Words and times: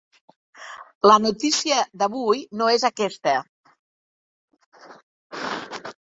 La 1.09 1.17
notícia 1.25 1.83
d’avui 2.01 2.41
no 2.61 2.69
és 2.77 2.85
aquesta. 2.89 3.33